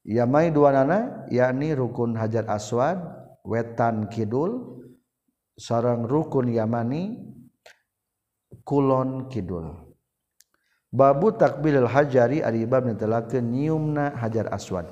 [0.09, 4.83] Yamai dua nana yakni rukun Hajar Aswad wetan kidul
[5.55, 7.15] sarang rukun Yamani
[8.67, 9.87] kulon kidul.
[10.91, 14.87] Babu takbilil hajari ari bab nitelakeun nyiumna hajar aswad.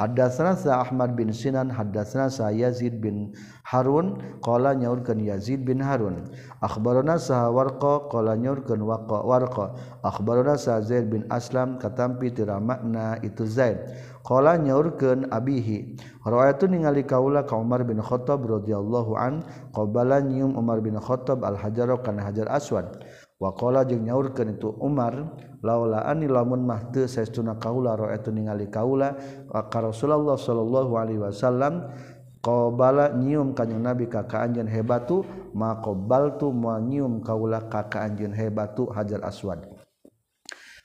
[0.00, 3.36] Hadatsana sa Ahmad bin Sinan hadatsana sa Yazid bin
[3.68, 6.24] Harun qala nyaurkeun Yazid bin Harun.
[6.64, 9.76] Akhbarana sa Warqa qala nyaurkeun Waqa Warqa.
[10.00, 13.76] Akhbarana sa Zaid bin Aslam katampi tira makna itu Zaid.
[14.24, 16.00] Qala nyaurkeun abihi.
[16.24, 19.44] Rawaatu ningali kaula ka Umar bin Khattab radhiyallahu an
[19.76, 23.04] qabala nyium Umar bin Khattab al hajaro kana hajar aswad.
[23.36, 25.28] Waqala jeung nyaurkeun itu Umar
[25.60, 29.16] laulaani lamun mahdu saestuna kaula ra'atu ningali kaula
[29.48, 31.88] ka Rasulullah sallallahu alaihi wasallam
[32.40, 38.08] qabala nyium kanjing Nabi ka ka anjeun hebatu ma qabaltu ma nyium kaula ka ka
[38.08, 39.68] anjeun hebatu Hajar Aswad.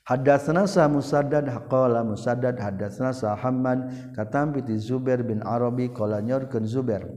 [0.05, 6.67] Hadatsana sa Musaddad qala Musaddad hadatsana sa Hammad katampi bi Zubair bin Arabi qala nyorkeun
[6.69, 7.09] Zubair.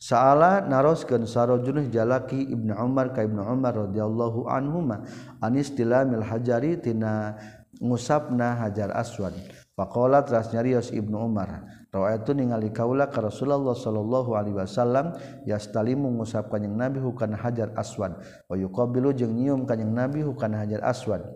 [0.00, 5.04] Saala naroskeun sarojun jalaki Ibnu Umar ka Ibnu Umar radhiyallahu anhuma
[5.44, 7.36] anistilamil hajari tina
[7.84, 9.36] ngusapna Hajar Aswad.
[9.76, 11.68] Faqala teras nyarios Ibnu Umar.
[11.90, 15.10] rawaitu ningali kaula ka Rasulullah sallallahu alaihi wasallam
[15.42, 18.14] yastalimu ngusap kanjing Nabi hukana Hajar Aswad
[18.46, 21.26] wa yuqabilu jeung nyium kanjing Nabi hukana Hajar Aswad.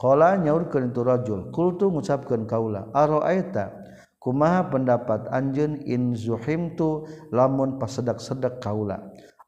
[0.00, 3.74] Qala nyaurkeun tu rajul, qultu ngucapkeun kaula, araita
[4.28, 9.00] kumaha pendapat anjeun in zuhimtu lamun pasedak-sedak kaula?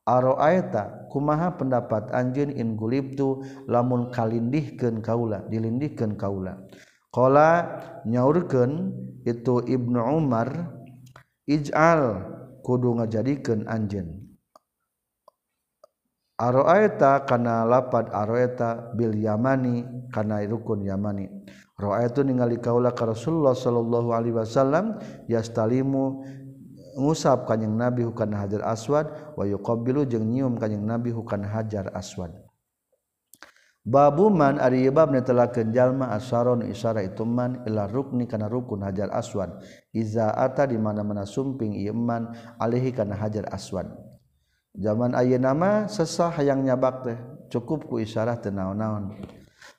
[0.08, 6.64] Aroaita kumaha pendapat anjeun in gulibtu lamun kalindihkeun kaula dilindihkeun kaula?
[7.12, 7.68] Qala
[8.08, 8.96] nyaurkeun
[9.28, 10.48] itu Ibnu Umar
[11.44, 12.24] ij'al
[12.64, 14.16] kudu ngajadikeun anjeun.
[16.40, 21.28] Aroaita kana lapad aroeta bil yamani kana rukun yamani
[22.04, 26.22] itu ningali kaula ka Rasulullah sallallahu alaihi wasallam yastalimu
[27.00, 32.36] ngusap kanjing nabi hukan hajar aswad wa yuqabbilu jeung nyium kanjing nabi hukan hajar aswad.
[33.80, 39.08] Babu man ari bab netelakeun jalma asharon isara itu man ila rukni kana rukun hajar
[39.08, 39.56] aswad.
[39.96, 43.88] Iza ata di mana-mana sumping ieu alaihi alihi kana hajar aswad.
[44.76, 49.16] Zaman ayeuna mah sesah hayang nyabak teh cukup ku isyarah teu naon-naon.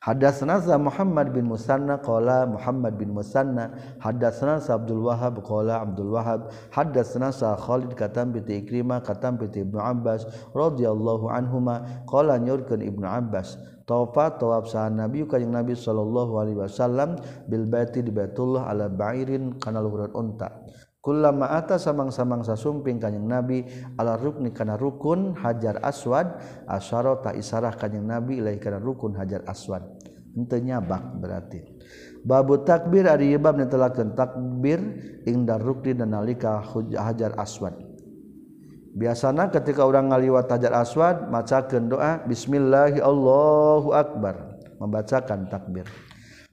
[0.01, 3.69] Hadatsana za Muhammad bin Musanna qala Muhammad bin Musanna.
[4.01, 6.49] Hadatsana sa Abdul Wahhab qala Abdul Wahhab.
[6.73, 10.25] Hadatsana sa Khalid katam bi Ikrimah katam bi Ibnu Abbas
[10.57, 13.61] radhiyallahu anhuma qala nyurkeun Ibnu Abbas.
[13.85, 19.61] Tawafat tawaf sahan Nabi kanjeng Nabi sallallahu alaihi wasallam bil baiti di Baitullah ala ba'irin
[19.61, 20.49] kana luhuran unta.
[21.01, 23.65] Kulama ata samang-samangsa sumping kanyang nabi
[23.97, 26.37] ala rukni kana rukun hajar aswad
[26.69, 29.81] asyara ta isarah kanyang nabi ilahi kana rukun hajar aswad.
[30.37, 31.65] Henteu nyabak berarti.
[32.21, 34.77] Babu takbir ari bab netelakeun takbir
[35.25, 36.61] ingdar rukni dan nalika
[36.93, 37.73] hajar aswad.
[38.93, 45.89] Biasanya ketika orang ngaliwat hajar aswad macakeun doa bismillahi allahu akbar membacakan takbir.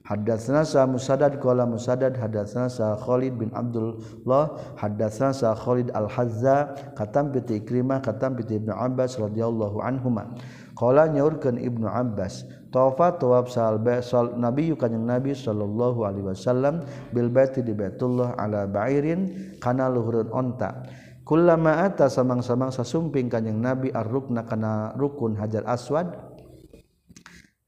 [0.09, 7.29] Hadatsana sa Musaddad qala Musaddad hadatsana sa Khalid bin Abdullah hadatsana sa Khalid al-Hazza katam
[7.29, 10.33] bi Ikrimah katam bi Ibnu Abbas radhiyallahu anhuma.
[10.73, 12.41] Qala nyaurkeun Ibnu Abbas
[12.73, 16.81] tawafa tawab sal baisal nabi kanjing nabi sallallahu alaihi wasallam
[17.13, 20.89] bil baiti di Baitullah ala ba'irin kana luhurun onta.
[21.21, 26.28] Kullama ata samang-samang sasumping kanjing nabi ar-rukna kana rukun Hajar Aswad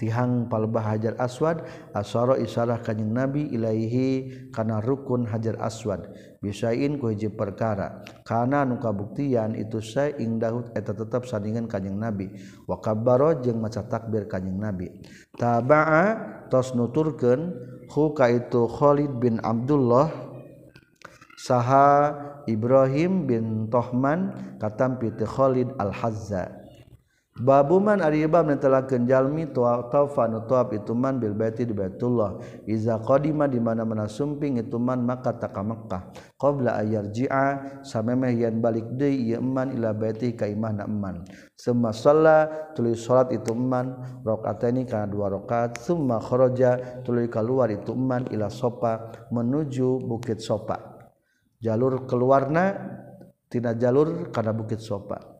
[0.02, 1.62] tihang palbah Hajar Aswad
[1.94, 6.10] asara isarah kanjing Nabi ilaihi kana rukun Hajar Aswad.
[6.42, 8.02] Bisain ku hiji perkara.
[8.26, 12.34] Kana nu kabuktian itu saya ing daud eta tetep sandingan kanjing Nabi.
[12.66, 14.90] Wa kabbaro jeung maca takbir kanjing Nabi.
[15.38, 16.18] Tabaa
[16.50, 17.54] tos nuturkeun
[17.86, 20.10] hu ka itu Khalid bin Abdullah
[21.38, 22.18] saha
[22.50, 26.61] Ibrahim bin Tohman katam piti Khalid al-Hazza.
[27.42, 32.38] Babuman Aribab telah kenjalmi taufan tuab ituman bil baiti di Baitullah.
[32.70, 36.14] Iza qadima di mana-mana sumping ituman maka taka Makkah.
[36.38, 41.26] Qabla ayar ji'a samemeh yan balik deui ieu eman ila baiti ka imahna eman.
[41.58, 42.46] Summa shalla
[42.78, 45.82] tulis salat itu eman rakaataini kana dua rakaat.
[45.82, 50.78] Summa kharaja tulis keluar itu eman ila sopa menuju bukit sopa.
[51.58, 52.78] Jalur keluarna
[53.50, 55.31] tina jalur karena bukit sopa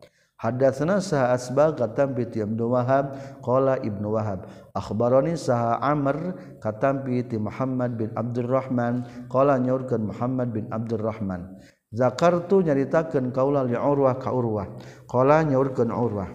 [0.42, 3.14] Hadatsana saha asbag katam bi Ibnu Wahab
[3.46, 9.06] qala Ibnu Wahab akhbarani saha Amr katam bi Muhammad bin Abdurrahman.
[9.30, 11.62] Qala nyaurkeun Muhammad bin Abdurrahman
[11.94, 14.66] Zakartu nyaritakeun kaula li Urwah ka Urwah.
[15.06, 16.34] Qala nyaurkeun Urwah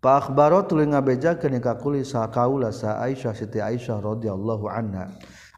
[0.00, 5.12] Fa akhbaro tuluy ngabejakeun ka kuli saha kaula saha Aisyah Siti Aisyah radhiyallahu anha.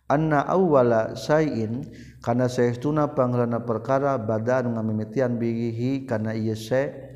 [0.09, 1.85] anna awwala sayin
[2.25, 7.13] kana saestuna panglana perkara badaan ngamimitian bihi kana ieu se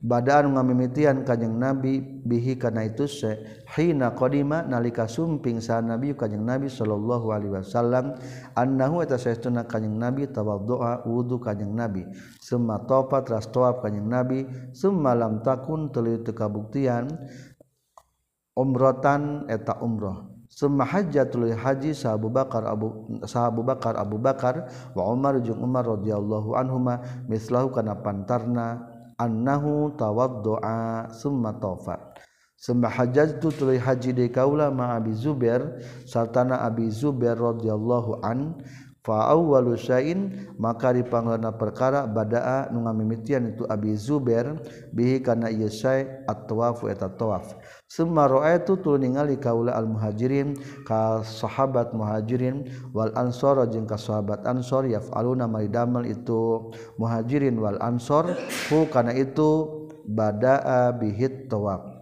[0.00, 6.44] badaan ngamimitian kanjing nabi bihi kana itu se hina qadima nalika sumping sa nabi kanjing
[6.46, 8.14] nabi sallallahu alaihi wasallam
[8.54, 12.06] annahu eta saestuna kanjing nabi tawaddu'a wudu kanjing nabi
[12.40, 17.10] summa tawafat ras tawaf kanjing nabi summa lam takun teu kabuktian
[18.56, 20.35] umrotan eta umroh.
[20.56, 22.88] Summa hajjatul haji sahabu Bakar Abu
[23.28, 28.80] sahabu Bakar Abu Bakar wa Umar jeung Umar radhiyallahu anhuma mislahu kana pantarna
[29.20, 32.00] annahu tawaddu'a summa tawafa.
[32.56, 35.76] Summa hajjatu tuluy haji de kaula ma Abi Zubair
[36.08, 38.56] sartana Abi Zubair radhiyallahu an
[39.06, 44.58] walusain maka panglana perkara badaa nu ngamimitian itu Abi Zubair
[44.90, 47.54] bihi kana ieu syai at-tawaf eta tawaf.
[47.86, 54.90] Summa ra'aitu tul ningali kaula al-muhajirin ka sahabat muhajirin wal ansor jeung ka sahabat ansor
[54.90, 56.74] yafaluna maridamel itu.
[56.98, 58.34] Muhajirin wal ansor
[58.68, 59.70] hu kana itu
[60.06, 61.95] badaa bihit tawaf.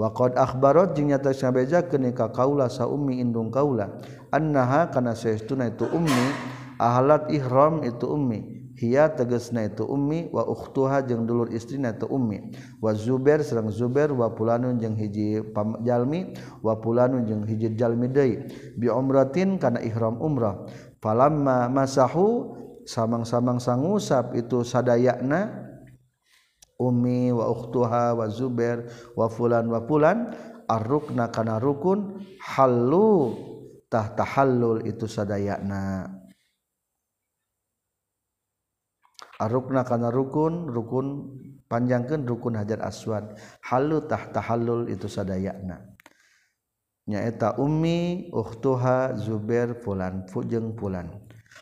[0.00, 4.00] Waqad akhbarat jeung nyata sabejakeun ka kaula sa ummi indung kaula.
[4.32, 6.24] Annaha kana saestuna itu ummi
[6.80, 8.64] ahlat ihram itu ummi.
[8.80, 12.56] Hiya tegasna itu ummi wa ukhtuha jeung dulur istrina itu ummi.
[12.80, 15.44] Wa zubair sareng zubair wa pulanun jeung hiji
[15.84, 16.32] jalmi
[16.64, 18.48] wa pulanun jeung hiji jalmi deui.
[18.80, 20.64] Bi umratin kana ihram umrah.
[21.04, 22.56] Falamma masahu
[22.88, 25.69] samang-samang sangusap itu sadayana
[26.80, 30.32] Umi wa ukhtuha wa Zubair wa fulan wa fulan
[30.64, 33.36] arrukna kana rukun halu
[33.92, 36.08] tah tahallul itu sadayana
[39.36, 41.36] arrukna kana rukun rukun
[41.68, 43.36] panjangkeun rukun hajar aswad.
[43.60, 45.90] Halu tah tahallul itu sadayana
[47.10, 51.10] nyaeta ummi ukhtuha zubair fulan fujeng fulan.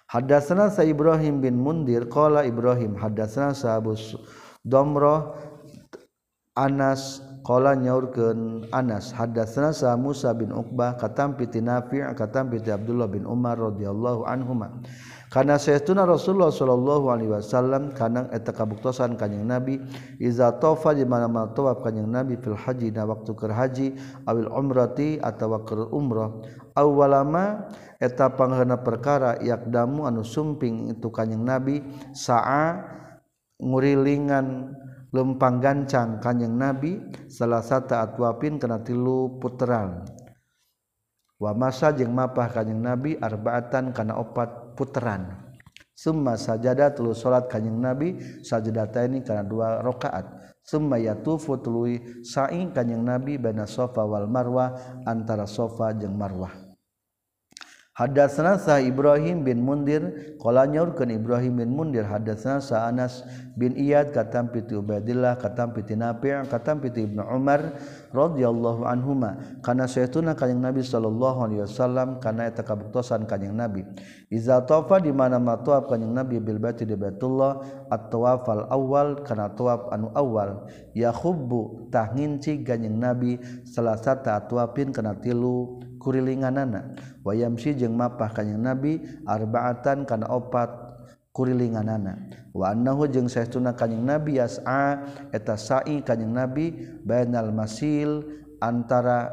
[0.08, 3.96] Hadatsana sa Ibrahim bin Mundir qala Ibrahim hadatsana sa Abu
[4.68, 5.32] domroh
[6.58, 7.72] Anas qala
[8.74, 9.14] Anas.
[9.14, 14.82] Hadatsna sa Musa bin Uqbah katampi ti Nafi' katampi Abdullah bin Umar radhiyallahu anhuma.
[15.28, 19.76] Kana sayyiduna Rasulullah sallallahu alaihi wasallam kana eta kabuktosan kanjing Nabi
[20.16, 23.92] iza tofa di mana-mana tawaf kanjing Nabi fil haji na waktu keur haji
[24.24, 26.32] awil umrati atawa keur umrah.
[26.72, 27.68] Awalama
[28.00, 31.84] eta panghana perkara yakdamu anu sumping itu kanjing Nabi
[32.16, 32.97] sa'a
[33.58, 34.74] ngurilingan
[35.10, 40.06] lempang gancang kanyeng nabi salah satu atwapin kena tilu puteran
[41.38, 45.48] wa masa jeung mapah kanyeng nabi arbaatan kana opat puteran
[45.98, 50.30] Summa sajada tulu salat kanyeng Nabi sajadata ini karena dua rakaat.
[50.62, 56.67] Summa yatufu tului sa'i kanyeng Nabi baina Safa wal Marwah antara Safa jeung Marwah.
[57.98, 63.26] Hadatsana sa Ibrahim bin Mundir qala nyaurkeun Ibrahim bin Mundir hadatsana sa Anas
[63.58, 67.74] bin Iyad katam piti Ubaidillah katam piti Nafi' katam piti Ibnu Umar
[68.14, 69.42] radhiyallahu anhuma.
[69.66, 73.82] Kana saytuna kanjing Nabi sallallahu alaihi wasallam kana eta kabuktosan kanjing Nabi.
[74.30, 79.90] Iza tawafa di mana matuaf kanjing Nabi bil baiti di Baitullah at-tawafal awal kana tawaf
[79.90, 80.70] anu awal.
[80.94, 86.94] Yakhubbu tah nginci kanjing Nabi salasata atwafin kana tilu kurilinganana
[87.28, 90.72] wayamsi jeung mapah kanjing nabi arbaatan kana opat
[91.36, 92.32] kurilinganana.
[92.56, 96.72] Wa annahu jeung saestuna kanjing nabi yas'a eta sa'i kanjing nabi
[97.04, 98.24] bainal masil
[98.58, 99.28] antara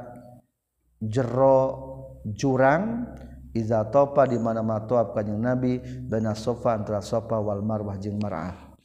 [1.00, 1.96] jero
[2.28, 3.10] jurang
[3.56, 8.76] iza topa di mana matoab kanjing nabi bena sofa antara sofa wal marwah jeung mar'ah.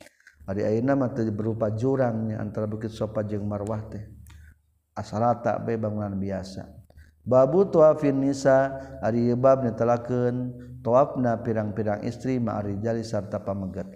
[0.48, 4.02] Ari ayeuna mah teu berupa jurang antara bukit sofa jeung marwah teh.
[4.96, 6.79] Asalata bae bangunan biasa.
[7.24, 13.86] Babu tuafin nisa ari bab netelakeun tuafna pirang-pirang istri ma'ari jali sarta pamegat.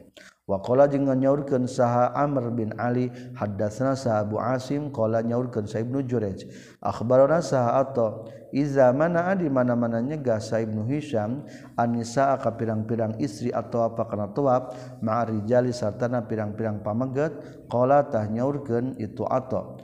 [0.45, 5.81] Wa qala jeung nyaurkeun saha Amr bin Ali haddatsna saha Abu Asim qala nyaurkeun sa
[5.81, 6.45] Ibnu Jurayj
[6.85, 11.49] akhbarana saha Atha iza mana di mana-mana nyegah sa Ibnu Hisyam
[11.81, 17.33] anisa ka pirang-pirang istri atau apa kana tuaf ma'ari jali sarta pirang-pirang pamegat
[17.73, 19.81] qala tah nyaurkeun itu Atha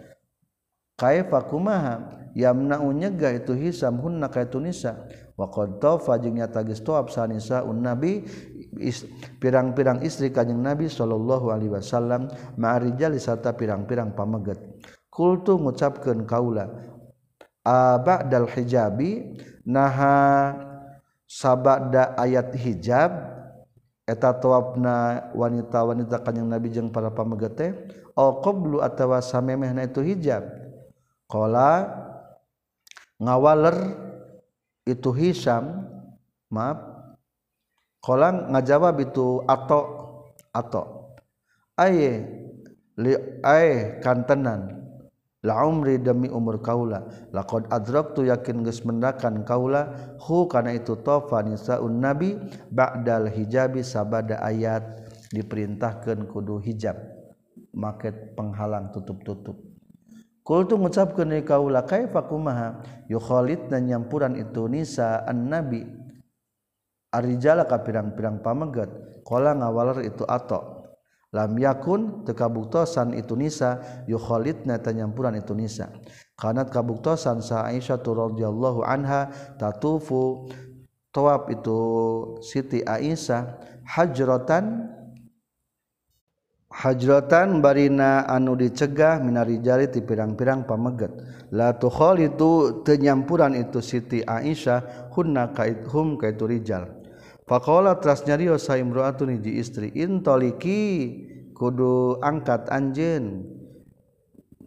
[1.00, 2.20] kaifa kumaha?
[2.36, 5.08] Yamna'u itu hisam hunna kaitu nisa.
[5.40, 8.28] Wa qad tawafa jeung nyata geus tawaf sanisa un nabi
[9.40, 12.28] pirang-pirang istri kanjing nabi sallallahu alaihi wasallam
[12.60, 14.60] ma'rijal sarta pirang-pirang pameget
[15.08, 16.68] kultu ngucapkeun kaula
[17.64, 19.32] abadal hijabi
[19.64, 20.60] naha
[21.24, 23.08] sabada ayat hijab
[24.04, 27.72] eta tawafna wanita-wanita kanjing nabi jeung para pamegete
[28.12, 30.69] au qablu atawa samemehna itu hijab.
[31.30, 31.86] Qala
[33.22, 33.76] ngawaler
[34.88, 35.86] itu Hisam
[36.50, 36.90] maaf.
[38.00, 39.82] Kolang ngajawab itu atau
[40.56, 41.14] atau
[41.76, 42.24] aye
[42.96, 43.12] li
[43.44, 44.80] aye kantenan.
[45.40, 47.08] La umri demi umur kaula.
[47.32, 50.16] Laqad adraktu yakin geus mendakan kaula.
[50.20, 52.36] Hu kana itu tofa nisaun nabi
[52.68, 54.84] ba'dal hijabi sabada ayat.
[55.32, 56.96] Diperintahkan kudu hijab.
[57.72, 59.69] Maket penghalang tutup-tutup
[60.50, 65.86] Kultu ngucapkeun kaula kaifa kumaha yukhalid dan nyampuran itu nisa an nabi
[67.14, 68.90] Arijala ka pirang-pirang pamegat
[69.22, 70.90] kola ngawaler itu atau
[71.30, 73.78] lam yakun tekabuktosan itu nisa
[74.10, 75.90] yukhalid na tanyampuran itu nisa.
[76.34, 80.50] Kanat kabuktosan sa Aisyah radhiyallahu anha tatufu
[81.14, 81.78] tawaf itu
[82.42, 84.86] Siti Aisyah hajrotan
[86.70, 91.10] hajrotan barina anu dicegah minarijali ti pirang-pirang pamegat.
[91.50, 96.86] La tukhol itu tenyampuran itu Siti Aisyah hunna kait hum kaitu rijal.
[97.42, 101.18] Pakola teras nyarios sa imro'atun hiji istri intoliki
[101.58, 103.50] kudu angkat anjen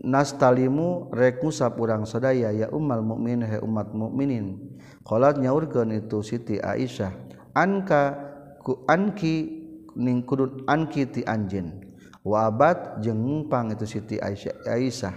[0.03, 4.59] nastalimu rek ngusap urang sadaya ya ummal mukmin he umat mukminin.
[5.07, 7.15] Qalat nyaurkeun itu Siti Aisyah
[7.55, 8.19] anka
[8.59, 9.63] ku anki
[9.95, 11.82] ning kudu anki ti anjen
[12.23, 15.15] wabat jengpang itu Siti Aisyah Aisyah.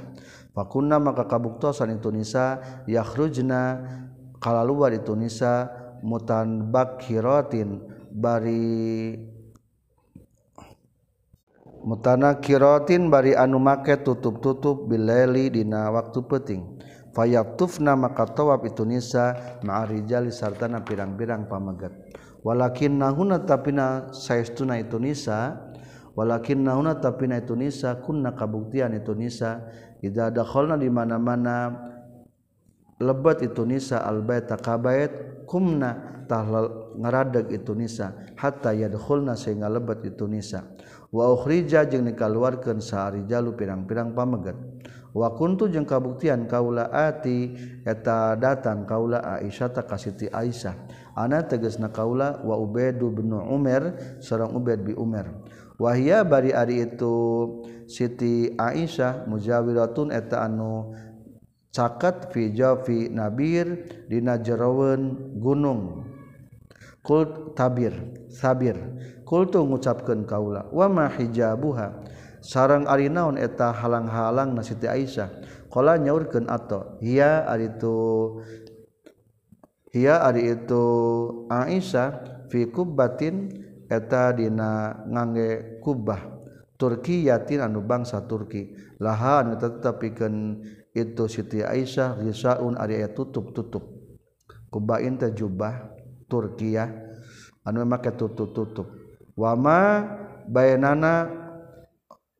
[0.52, 3.82] Fakunna maka kabuktosan itu Nisa yakhrujna
[4.42, 5.70] kalaluar itu Nisa
[6.02, 7.80] mutan bakhirotin
[8.12, 9.16] bari
[11.86, 16.62] mutana kirotin bari anu make tutup-tutup bileli dina waktu peting
[17.14, 21.94] fayatufna maka tawab itu Nisa ma'arijali sartana pirang-pirang pamegat
[22.42, 25.65] walakin nahuna tapina saestuna itu Nisa
[26.16, 29.68] walakin nauna tapi na itu nisa kunna kabuktian itu nisa.
[30.00, 31.72] Idza dakhalna di mana-mana
[33.00, 38.16] lebet itu nisa al baita kabait kumna tahlal ngaradeg itu nisa.
[38.40, 40.64] Hatta yadkhulna sehingga lebet itu nisa.
[41.12, 44.58] Wa ukhrija jeung dikaluarkeun sahari jalu pirang-pirang pamegat
[45.16, 47.56] wa kuntu jeung kabuktian kaula ati
[47.88, 51.05] eta datang kaula Aisyah ta kasiti Aisyah.
[51.16, 55.32] ana teges na kaula wa Ubedu bin Umar seorang Ubed bi Umar.
[55.80, 57.16] Wahia bari ari itu
[57.88, 60.92] Siti Aisyah mujawiratun eta anu
[61.72, 66.04] caket fi jafi nabir dina jerawan gunung.
[67.00, 67.94] Kul tabir
[68.28, 68.74] sabir
[69.22, 72.02] kultu ngucapkeun kaula wa ma hijabuha
[72.42, 75.28] sareng ari naon eta halang-halang na Siti Aisyah.
[75.70, 77.92] Qala nyaurkeun ato hiya ari tu
[79.96, 80.84] Hiya ari itu
[81.48, 82.08] Aisyah
[82.52, 83.48] fi kubbatin
[83.88, 86.36] eta dina ngangge kubah
[86.76, 88.76] Turki yatin anu bangsa Turki.
[89.00, 90.60] Lahan eta tetepikeun
[90.92, 93.88] itu Siti Aisyah risaun ari aya tutup-tutup.
[94.68, 95.88] Kubain teh jubah
[96.28, 98.92] Turki anu make tutup-tutup.
[99.32, 100.04] Wama
[100.44, 101.45] bayanana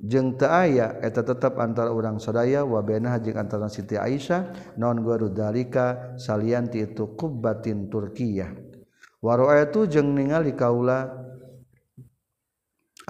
[0.06, 6.16] jeng aya eta tetap antara urang sadaya wa bena jeung antara Siti Aisyah non guarudalika
[6.16, 8.50] salianti itu kubatin Turkiyah.
[9.20, 11.10] Wa itu jeng ningali kaula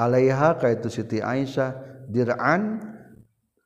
[0.00, 1.76] alaiha kaitu Siti Aisyah
[2.08, 2.80] dir'an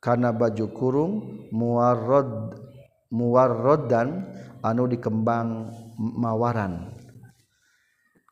[0.03, 1.11] karena baju kurung
[1.55, 2.59] muarrod
[3.13, 4.27] muarrodan
[4.59, 6.91] anu dikembang mawaran.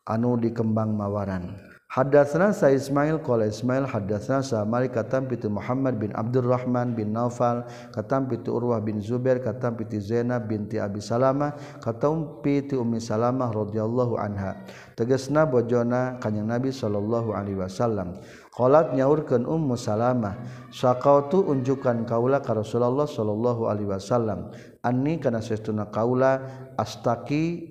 [0.04, 1.69] Anu dikembang mawaran.
[1.90, 7.66] Hadatsana sa Ismail qala Ismail hadatsana sa Malik katam pitu Muhammad bin Abdurrahman bin Naufal
[7.90, 13.50] katam pitu Urwah bin Zubair katam pitu Zainab binti Abi Salamah katam pitu Ummi Salamah
[13.50, 14.62] radhiyallahu anha.
[14.94, 18.22] Tegasna bojona kanjing Nabi sallallahu alaihi wasallam.
[18.54, 20.38] Qalat nyaurkeun Ummu Salamah
[20.70, 24.54] syaqautu unjukan kaula ka Rasulullah sallallahu alaihi wasallam.
[24.86, 26.38] Anni kana sesuna kaula
[26.78, 27.66] astaki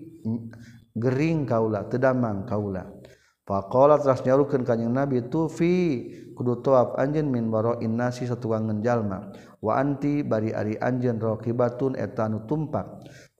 [0.99, 2.99] gering kaula tedamang kaula
[3.50, 6.06] Pakola teras nyarukan kanyang Nabi tufi
[6.38, 12.45] kudu toab anjen min baro innasi satuangan jalma wa anti bari ari anjen rokibatun etanu
[12.45, 12.86] tumpak.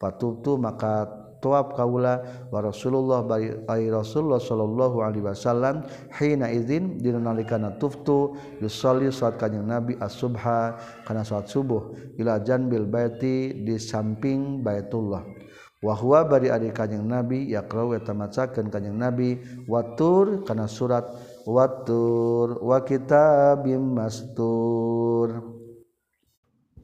[0.01, 1.05] Patubtu maka
[1.45, 5.86] toab kaula wa Rasulullah bari ai Rasulullah sallallahu alaihi wasallam
[6.18, 8.34] hina izin dina nalikana tuftu
[8.66, 10.74] yusalli salat kanjing Nabi as-subha
[11.05, 15.38] kana salat subuh ila janbil baiti di samping Baitullah.
[15.80, 19.39] wahwa bari ari kanjing nabi yaqra'u eta macakeun kanjing nabi.
[19.67, 21.07] Watur kana surat
[21.47, 25.55] watur wa kitabim mastur.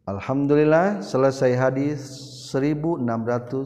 [0.06, 2.02] Alhamdulillah selesai hadis
[2.54, 3.66] 1619